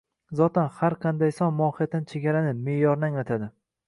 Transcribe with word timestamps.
Zotan, 0.37 0.69
har 0.77 0.95
qanday 1.03 1.33
son 1.39 1.53
mohiyatan 1.59 2.07
chegarani, 2.13 2.55
me’yorni 2.71 3.07
anglatadi 3.09 3.51